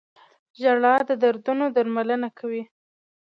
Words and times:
•ژړا 0.59 0.95
د 1.09 1.11
دردونو 1.23 1.65
درملنه 1.75 2.29
کوي. 2.39 2.63